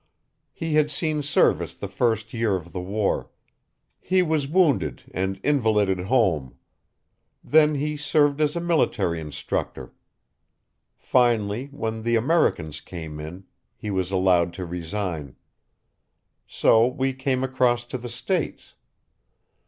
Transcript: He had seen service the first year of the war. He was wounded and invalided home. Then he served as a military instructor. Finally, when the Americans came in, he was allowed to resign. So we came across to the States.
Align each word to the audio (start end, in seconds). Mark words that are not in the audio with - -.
He 0.51 0.73
had 0.73 0.89
seen 0.89 1.21
service 1.21 1.75
the 1.75 1.87
first 1.87 2.33
year 2.33 2.55
of 2.55 2.71
the 2.71 2.81
war. 2.81 3.29
He 3.99 4.23
was 4.23 4.47
wounded 4.47 5.03
and 5.13 5.39
invalided 5.43 5.99
home. 5.99 6.55
Then 7.43 7.75
he 7.75 7.97
served 7.97 8.41
as 8.41 8.55
a 8.55 8.59
military 8.59 9.19
instructor. 9.21 9.93
Finally, 10.97 11.67
when 11.67 12.01
the 12.01 12.15
Americans 12.15 12.79
came 12.81 13.19
in, 13.19 13.43
he 13.75 13.91
was 13.91 14.09
allowed 14.09 14.53
to 14.53 14.65
resign. 14.65 15.35
So 16.47 16.87
we 16.87 17.13
came 17.13 17.43
across 17.43 17.85
to 17.85 17.99
the 17.99 18.09
States. 18.09 18.73